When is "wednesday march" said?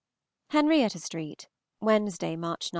1.79-2.65